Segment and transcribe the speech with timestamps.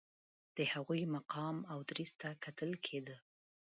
[0.57, 3.15] د هغوی مقام او دریځ ته کتل کېده.